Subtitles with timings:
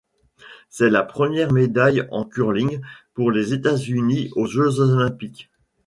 [0.71, 2.81] C'était la première médaille en curling
[3.13, 5.51] pour les États-Unis aux Jeux olympiques.